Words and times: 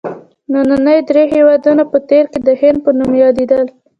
ننني 0.51 0.97
درې 1.09 1.23
هېوادونه 1.35 1.83
په 1.91 1.97
تېر 2.09 2.25
کې 2.31 2.39
د 2.47 2.49
هند 2.61 2.77
په 2.85 2.91
نوم 2.97 3.11
یادیدل. 3.23 3.63